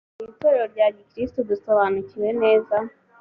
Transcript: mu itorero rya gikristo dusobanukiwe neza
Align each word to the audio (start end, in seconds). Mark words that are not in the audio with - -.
mu 0.17 0.23
itorero 0.31 0.65
rya 0.73 0.87
gikristo 0.97 1.39
dusobanukiwe 1.49 2.29
neza 2.41 2.75